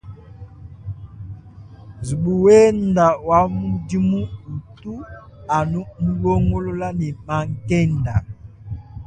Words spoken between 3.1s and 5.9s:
wa mudimu utu anu